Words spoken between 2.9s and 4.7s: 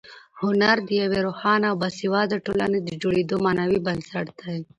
جوړېدو معنوي بنسټ دی.